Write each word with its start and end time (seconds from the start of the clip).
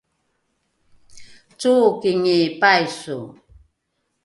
cooking 1.61 2.29
paiso 2.59 3.17